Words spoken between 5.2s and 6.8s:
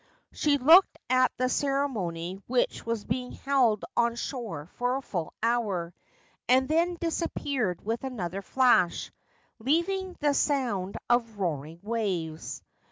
hour, and